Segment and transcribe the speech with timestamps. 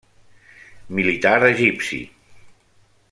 [0.99, 2.01] Militar egipci.